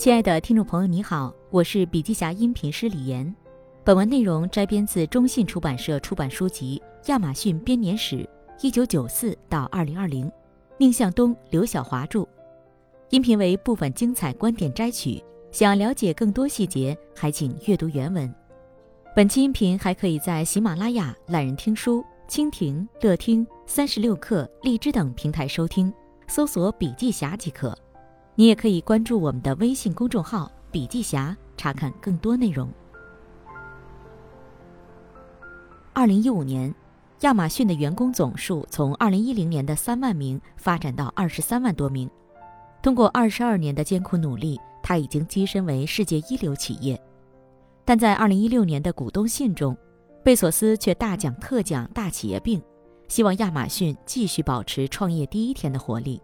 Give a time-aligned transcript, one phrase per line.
[0.00, 3.36] 亲爱的听众朋友，你好，我是笔记侠音频师李岩。
[3.84, 8.26] 本文内容摘编自中信出版社出版书籍《亚马逊编年史
[8.62, 10.24] （一九九四到二零二零）》，
[10.78, 12.26] 宁向东、刘晓华著。
[13.10, 15.22] 音频为部分精彩观点摘取，
[15.52, 18.34] 想了解更多细节，还请阅读原文。
[19.14, 25.92] 本期音频还可以在喜马拉雅、懒人听书、蜻蜓、乐听、三十六课、荔枝等平台收听，
[26.26, 27.76] 搜索“笔记侠”即可。
[28.40, 32.72] 你也可以关注我们的微信公众号“笔记侠”，查看更多内容。
[35.92, 36.74] 二零一五年，
[37.20, 42.08] 亚马逊的员工总数从二零一零年的三万名发展到二十三万多名。
[42.82, 46.98] 通过二十二年的艰苦努力，它已经跻身为世界一流企业。
[47.84, 49.76] 但在二零一六年的股东信中，
[50.24, 52.62] 贝索斯却大讲特讲大企业病，
[53.06, 56.18] 希望亚马逊继续保持创业第一天的活力。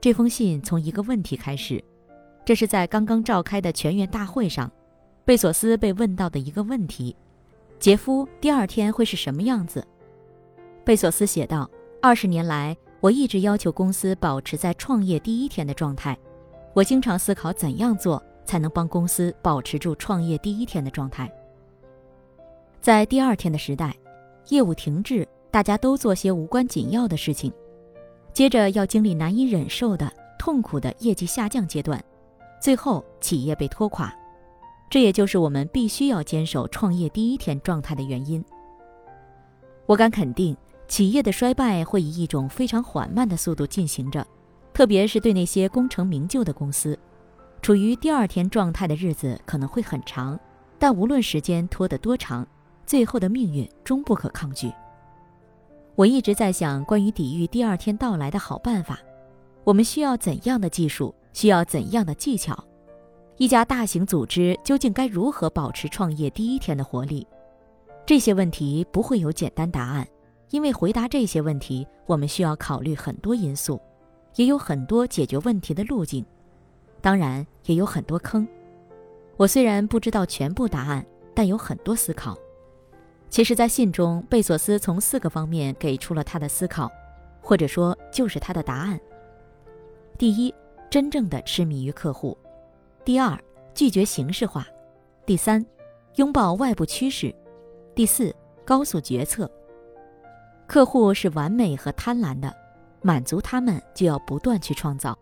[0.00, 1.82] 这封信从一个问题开始，
[2.44, 4.70] 这是在刚刚召开的全员大会上，
[5.24, 7.16] 贝索斯被问到的一个问题
[7.80, 9.84] ：“杰夫，第二天会是什么样子？”
[10.86, 11.68] 贝索斯写道
[12.00, 16.16] ：“二十年来，我一直要求公司保持在创业第一天的状态。
[16.74, 21.28] 我经常思考怎样做才能帮公司保持住创业第一天的状态。
[22.80, 23.92] 在第二天的时代，
[24.46, 27.52] 业务停滞，大家都做些无关紧要的事情。”
[28.38, 30.08] 接着要经历难以忍受的
[30.38, 32.00] 痛苦的业绩下降阶段，
[32.62, 34.14] 最后企业被拖垮，
[34.88, 38.44] 这也就是我们必须要坚守创业第一天状态的原因。
[39.86, 44.24] 我敢肯定，企业的衰败会以一种非常缓慢的速度进行着，
[44.72, 46.96] 特别是对那些功成名就的公司，
[47.60, 50.38] 处于第二天状态的日子可能会很长，
[50.78, 52.46] 但无论时间拖得多长，
[52.86, 54.72] 最后的命运终不可抗拒。
[55.98, 59.00] 我一直在想关于抵御第二天到来的好办法，
[59.64, 61.12] 我们需要怎样的技术？
[61.32, 62.56] 需要怎样的技巧？
[63.36, 67.26] 一家大型组织究竟该如何保持创业第一天的活力？
[68.06, 70.06] 这些问题不会有简单答案，
[70.50, 73.80] 因为回答这些问题，我们需要考虑很多因素，
[74.36, 76.24] 也有很多解决问题的路径，
[77.00, 78.46] 当然也有很多坑。
[79.36, 81.04] 我虽然不知道全部答案，
[81.34, 82.38] 但有很多思考。
[83.30, 86.90] 其实，在信中，贝索斯从四个方面给出了他的思考，
[87.40, 88.98] 或者说就是他的答案。
[90.16, 90.52] 第一，
[90.90, 92.36] 真正的痴迷于客户；
[93.04, 93.38] 第二，
[93.74, 94.62] 拒绝形式化；
[95.26, 95.64] 第三，
[96.16, 97.30] 拥抱外部趋势；
[97.94, 98.34] 第四，
[98.64, 99.48] 高速决策。
[100.66, 102.52] 客户是完美和贪婪的，
[103.02, 105.16] 满足他们就要不断去创造。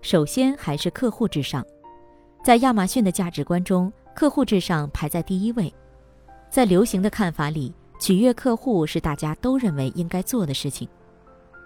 [0.00, 1.66] 首先还是客户至上，
[2.44, 5.72] 在亚马逊的价值观中，客户至上排在第一位。
[6.50, 10.88] 在流行的看法里，取悦客户是大家都认为应该做的事情。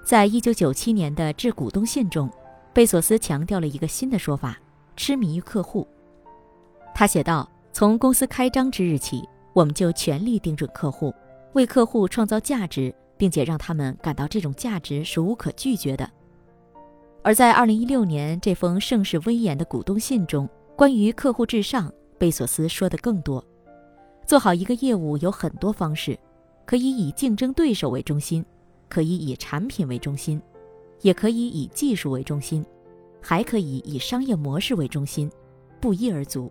[0.05, 2.31] 在一九九七年的致股东信中，
[2.75, 4.59] 贝索斯强调了一个新的说法：
[4.95, 5.89] 痴迷于客户。
[6.95, 11.15] 他写道：“从公司开张之日起，我们就全力盯准客户，
[11.55, 16.09] 为客户创造价值，并且让他们感到这种价值是无可拒绝的。”
[17.25, 20.47] 而在二零一六年这封盛世威严的股东信中，
[20.77, 23.43] 关于客户至上，贝索斯说的更多。
[24.27, 26.19] 做好一个业务有很多方式，
[26.65, 28.45] 可以以竞争对手为中心，
[28.89, 30.41] 可以以产品为中心，
[31.03, 32.65] 也可以以技术为中心，
[33.21, 35.31] 还可以以商业模式为中心，
[35.81, 36.51] 不一而足。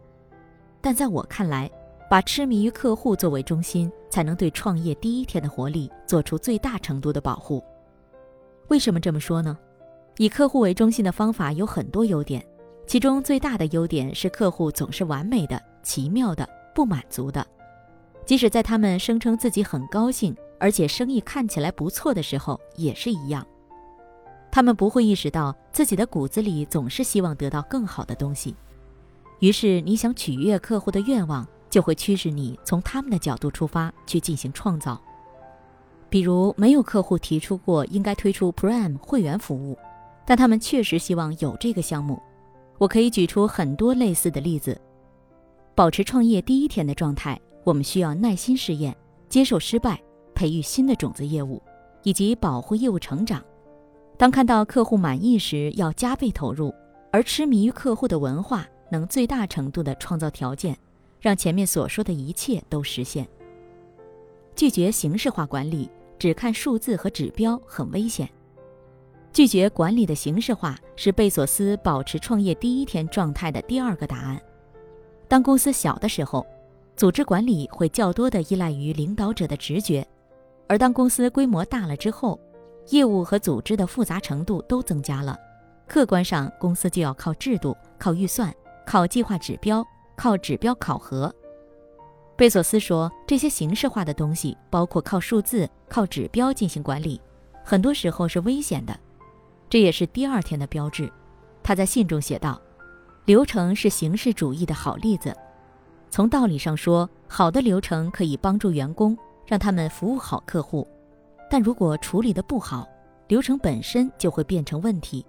[0.81, 1.69] 但在我看来，
[2.09, 7.63] 把痴迷于客户作为中心，才能对创业第一天的活力做出最大程度的保护。
[8.67, 9.57] 为什么这么说呢？
[10.17, 12.45] 以客户为中心的方法有很多优点，
[12.85, 17.43] 其中最大的优点是客户总是完美的、奇妙的、不满足的。
[18.25, 23.45] 即使在他们声称自己很高兴，而且生意看起来不错的时候，也是一样。
[24.51, 28.55] 他们不会意识到自己的骨子里总是希望得到更好的东西，
[29.39, 35.01] 于是你想取悦客户的愿望就会驱使你从他们的角度出发去进行创造。
[36.07, 39.77] 比如，没有客户提出过应该推出 Prime 会员服务，
[40.25, 42.21] 但他们确实希望有这个项目。
[42.77, 44.79] 我可以举出很多类似的例子。
[45.73, 47.39] 保持创业第一天的状态。
[47.63, 48.95] 我们需要耐心试验，
[49.29, 50.01] 接受失败，
[50.35, 51.61] 培育新的种子业务，
[52.03, 53.43] 以及保护业务成长。
[54.17, 56.73] 当看到客户满意时，要加倍投入。
[57.11, 60.77] 而痴迷于客户的文化，能最大程度地创造条件，
[61.21, 63.27] 让前面所说的一切都实现。
[64.55, 65.89] 拒绝形式化管理，
[66.19, 68.27] 只看数字和指标很危险。
[69.31, 74.41] 拒绝管理的形式化，是贝索斯保持创业第一天状态的第二个答案。
[75.27, 76.45] 当公司小的时候。
[76.95, 80.07] 组织管理会较多的依赖于领导者的直觉，
[80.67, 82.39] 而当公司规模大了之后，
[82.89, 85.37] 业务和组织的复杂程度都增加了，
[85.87, 88.53] 客观上公司就要靠制度、靠预算，
[88.85, 89.85] 靠计划指标，
[90.15, 91.33] 靠指标考核。
[92.35, 97.19] 贝索斯说，这些形式化的东西，包括靠数字、靠指标进行管理，
[97.63, 98.99] 很多时候是危险的。
[99.69, 101.11] 这也是第二天的标志。
[101.63, 102.61] 他在信中写道
[103.25, 105.35] ：“流程是形式主义的好例子。
[106.13, 109.17] 从道理上说，好的流程可以帮助员工，
[109.47, 110.87] 让他们服务好客户。
[111.49, 112.87] 但如果处理的不好，
[113.27, 115.25] 流程本身就会变成问题。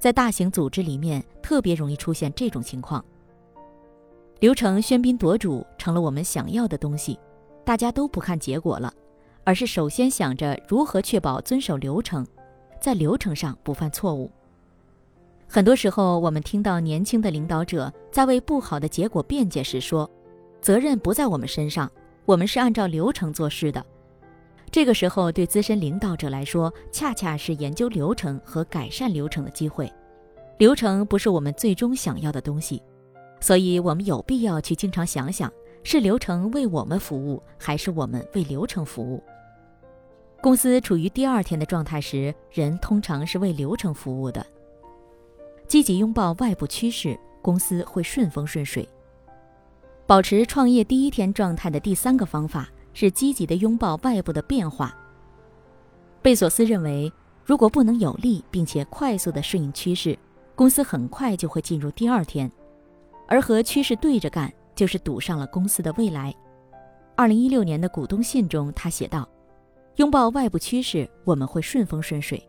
[0.00, 3.04] 在大型组织里面，特别容易出现这种情况。”
[4.42, 7.16] 流程喧宾夺主成了我们想要的东西，
[7.64, 8.92] 大家都不看结果了，
[9.44, 12.26] 而是首先想着如何确保遵守流程，
[12.80, 14.28] 在流程上不犯错误。
[15.54, 20.10] 很多时候，我们听到年轻的领导者在为不好的结果辩解时说
[20.62, 21.92] ：“责任不在我们身上，
[22.24, 23.84] 我们是按照流程做事的。”
[24.72, 29.92] 这个时候，对资深领导者来说，恰恰是研究流程和改善流程的机会。
[30.56, 32.82] 流程不是我们最终想要的东西。
[33.38, 35.52] 所以，我们有必要去经常想想，
[35.84, 39.22] 是流程为我们服务，还是我们为流程服务？
[40.40, 44.42] 公司处于第二天的状态时，人通常是为流程服务的。
[45.72, 48.86] 积极拥抱外部趋势，公司会顺风顺水。
[50.06, 54.94] 保持创业第一天状态的第三个方法是积极的拥抱外部的变化。
[56.20, 57.10] 贝索斯认为，
[57.42, 60.14] 如果不能有力并且快速地顺应趋势，
[60.54, 62.52] 公司很快就会进入第二天。
[63.26, 66.34] 而和趋势对着干，就是赌上了公司的未来。
[67.16, 69.26] 二零一六年的股东信中，他写道
[69.96, 72.46] ：“拥抱外部趋势，我们会顺风顺水。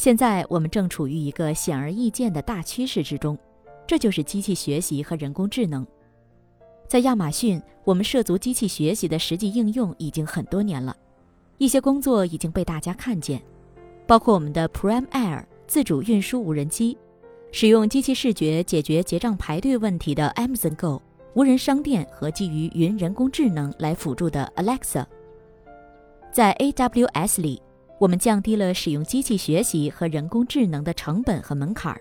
[0.00, 3.38] 现在我们正处于一个显而易见的大趋势之中，
[3.86, 5.86] 这就是机器学习和人工智能。
[6.88, 10.96] 在亚马逊，我们涉足机器学习的实际应用已经很多年了，
[11.58, 13.42] 一些工作已经被大家看见，
[14.06, 16.96] 包括我们的 Prime Air 自主运输无人机。”
[17.52, 21.02] 使用机器视觉解决结账排队问题的 Amazon Go
[21.34, 25.04] 无人商店和基于云人工智能来辅助的 Alexa，
[26.32, 27.60] 在 AWS 里，
[28.00, 32.00] 我们降低了使用机器学习和人工智能的成本和门槛儿，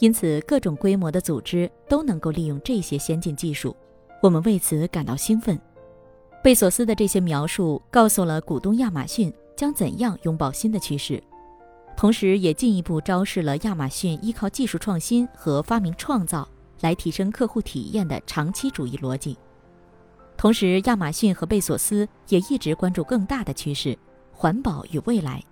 [0.00, 3.76] 因此各种规模的组织都能够利用这些先进技术，
[4.20, 5.56] 我们为此感到兴奋。
[6.42, 11.22] 贝索斯的这些描述告诉了股东亚马逊将怎样拥抱新的趋势。
[11.96, 16.48] 同时，也进一步昭示了亚马逊依靠技术创新和发明创造
[16.80, 19.38] 来提升客户体验的长期主义逻辑。
[20.36, 23.96] 同时，亚马逊和贝索斯也一直关注更大的趋势——
[24.40, 25.44] 环保与未来，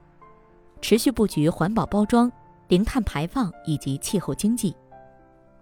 [0.80, 2.32] 持续布局环保包装、
[2.68, 4.74] 零碳排放以及气候经济。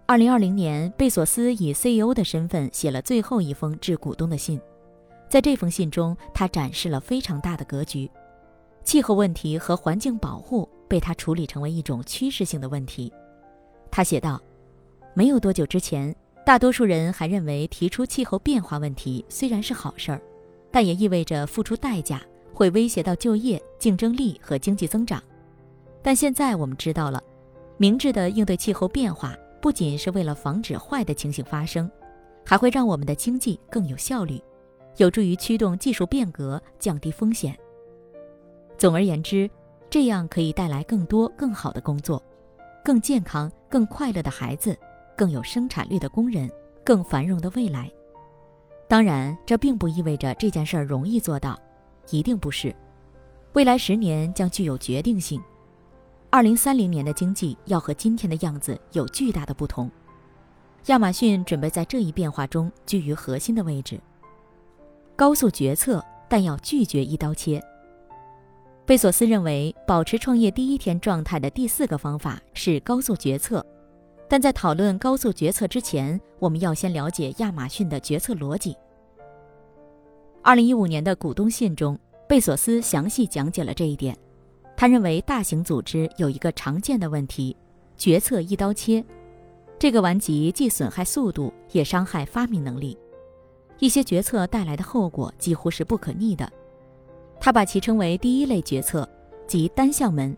[0.05, 4.57] 二零二零年，贝索斯以 CEO 的身份写了最后一封致股东的信，
[5.27, 8.09] 在这封信中，他展示了非常大的格局。
[8.85, 13.11] 气候问题和环境保护被他处理成为一种趋势性的问题。
[13.91, 14.41] 他写道
[15.13, 16.15] ：“没有多久之前，
[16.45, 20.21] 大多数人还认为提出气候变化问题虽然是好事儿，
[20.71, 22.21] 但也意味着付出代价，
[22.57, 25.21] 会威胁到就业、竞争力和经济增长。
[26.01, 27.21] 但现在我们知道了，
[27.77, 31.87] 明智的应对气候变化不仅是为了防止坏的情形发生，
[32.43, 34.41] 还会让我们的经济更有效率，
[34.95, 37.55] 有助于驱动技术变革，降低风险。”
[38.75, 39.47] 总而言之，
[39.87, 42.19] 这样可以带来更多更好的工作，
[42.83, 44.75] 更健康、更快乐的孩子，
[45.15, 46.49] 更有生产力的工人，
[46.83, 47.87] 更繁荣的未来。
[48.87, 51.59] 当然，这并不意味着这件事儿容易做到，
[52.09, 52.75] 一定不是。
[53.53, 55.41] 未来十年将具有决定性。
[56.29, 59.89] 二零三零年的经济要和今天的样子有巨大的不同。
[60.87, 63.99] 亚马逊准备在这一变化中居于核心的位置。
[65.15, 67.61] 高速决策，但要拒绝一刀切。
[68.85, 73.65] 贝索斯认为，保持创业第一天状态的第四个方法是高速决策。
[74.29, 78.75] 但在讨论高速决策之前，我们要先了解亚马逊的决策逻辑。
[80.47, 84.17] 二零一五年的股东信中，贝索斯详细讲解了这一点。
[84.77, 87.53] 他认为，大型组织有一个常见的问题：
[87.97, 89.03] 决策一刀切。
[89.77, 92.97] 这个顽疾既损害速度，也伤害发明能力。
[93.79, 96.49] 一些决策带来的后果几乎是不可逆的。
[97.41, 99.05] 他把其称为第一类决策，
[99.47, 100.33] 即单向门。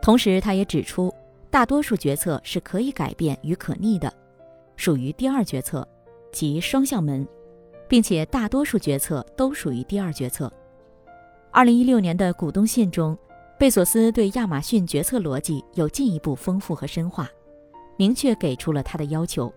[0.00, 1.12] 同时，他也指出，
[1.50, 4.14] 大多数决策是可以改变与可逆的，
[4.76, 5.84] 属于第二决策，
[6.30, 7.26] 即双向门，
[7.92, 10.50] 并且大多数决策都属于第二决策。
[11.50, 13.14] 二零一六年的股东信中，
[13.58, 17.28] 贝索斯对亚马逊决策逻辑有进一步丰富和深化，
[17.98, 19.52] 明确给出了他的要求：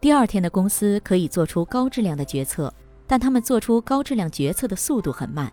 [0.00, 2.72] 第二天的公司可以做出高质量的决策，
[3.08, 5.52] 但他们做出高质量决策的速度很慢。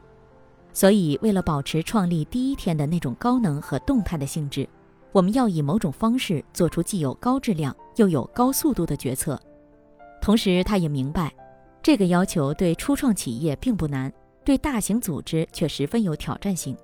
[0.72, 4.70] 所以，为了保持创立第一天的那种高能和动态的性质，
[5.12, 9.42] 我们要以某种方式做出既有高质量又有高速度的决策。
[10.22, 11.34] 同时，他也明白，
[11.82, 14.12] 这个要求对初创企业并不难，
[14.44, 16.76] 对大型组织却十分有挑战性。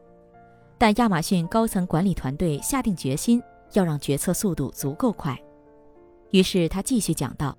[0.77, 3.41] 但亚马逊高层管理团队下定决心
[3.73, 5.37] 要让决策速度足够快。
[6.31, 7.57] 于是他继续讲道，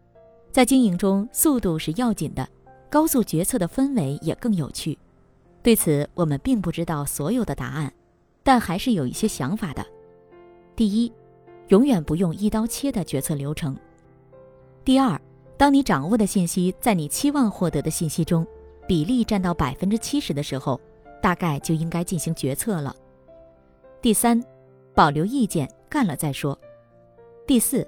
[0.50, 2.47] 在经营中，速度是要紧的，
[2.90, 4.99] 高速决策的氛围也更有趣。
[5.62, 7.93] 对此，我们并不知道所有的答案，
[8.43, 9.85] 但还是有一些想法的。
[10.75, 11.12] 第一，
[11.69, 13.76] 永远不用一刀切的决策流程。
[14.85, 15.21] 第二，
[15.58, 18.46] 当你掌握的信息在你期望获得的信息中
[18.86, 20.80] 比例占到百分之七十的时候，
[21.22, 22.94] 大概就应该进行决策了。
[24.02, 24.40] 第三，
[24.94, 26.56] 保留意见，干了再说。
[27.46, 27.86] 第四，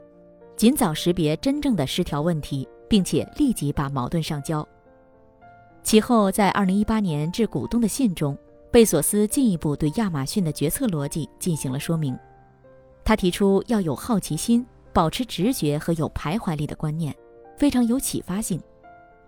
[0.57, 4.67] 尽早识别真正的失调问题，并且立即把矛盾上交。
[5.83, 8.37] 其后，在二零一八年致股东的信中，
[8.73, 12.19] 贝索斯进一步对亚马逊的决策逻辑进行了说明。
[13.05, 17.15] 他提出要有好奇心、保持直觉和有徘徊力的观念，
[17.59, 18.59] 非常有启发性。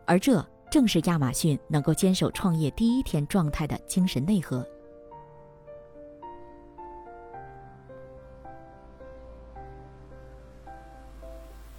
[0.07, 4.67] 而这正是亚马逊能够坚守创业第一天状态的精神内核。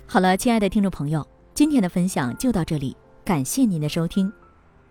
[0.06, 4.32] 好了，亲爱的听众朋友，今天的分享就到这里，感谢您的收听。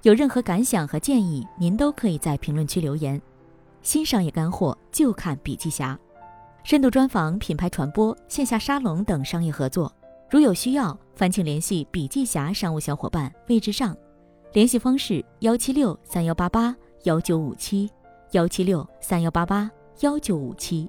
[0.00, 3.20] 有任何感想和建议，您都可以在评论区留言。
[3.82, 5.98] 新商业干货就看笔记侠，
[6.64, 9.92] 深度专访、品牌传播、线下沙龙等商业合作，
[10.30, 13.96] 如有需要，烦请联系笔记侠商务小伙伴魏志上，
[14.52, 17.90] 联系方式：幺七六三幺八八幺九五七，
[18.30, 19.68] 幺七六三幺八八
[20.02, 20.88] 幺九五七。